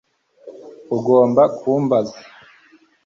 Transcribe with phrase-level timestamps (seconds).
[0.95, 2.17] Ugomba kumbaza